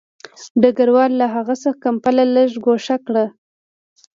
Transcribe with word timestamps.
ډګروال 0.61 1.11
له 1.21 1.27
هغه 1.35 1.55
څخه 1.63 1.81
کمپله 1.85 2.23
لږ 2.35 2.49
ګوښه 2.65 2.97
کړه 3.05 3.25